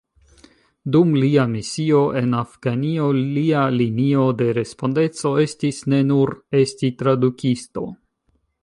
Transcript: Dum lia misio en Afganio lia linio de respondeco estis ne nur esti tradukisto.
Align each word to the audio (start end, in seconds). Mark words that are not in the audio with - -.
Dum 0.93 1.11
lia 1.23 1.43
misio 1.51 1.99
en 2.21 2.33
Afganio 2.39 3.11
lia 3.19 3.67
linio 3.77 4.25
de 4.41 4.49
respondeco 4.61 5.37
estis 5.49 5.85
ne 5.95 6.03
nur 6.13 6.37
esti 6.65 6.95
tradukisto. 7.05 7.89